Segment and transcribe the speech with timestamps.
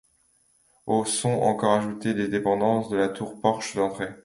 [0.87, 4.09] Au sont encore ajoutées des dépendances et la tour-porche d'entrée.